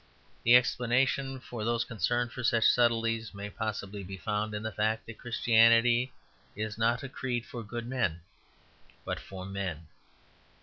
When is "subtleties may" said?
2.63-3.51